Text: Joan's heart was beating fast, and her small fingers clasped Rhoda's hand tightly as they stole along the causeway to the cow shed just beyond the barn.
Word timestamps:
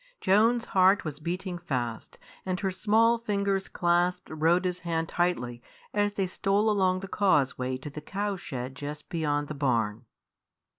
Joan's 0.19 0.65
heart 0.65 1.05
was 1.05 1.19
beating 1.19 1.59
fast, 1.59 2.17
and 2.43 2.59
her 2.61 2.71
small 2.71 3.19
fingers 3.19 3.67
clasped 3.69 4.31
Rhoda's 4.31 4.79
hand 4.79 5.09
tightly 5.09 5.61
as 5.93 6.13
they 6.13 6.25
stole 6.25 6.71
along 6.71 7.01
the 7.01 7.07
causeway 7.07 7.77
to 7.77 7.89
the 7.91 8.01
cow 8.01 8.35
shed 8.35 8.73
just 8.75 9.09
beyond 9.09 9.47
the 9.47 9.53
barn. 9.53 10.05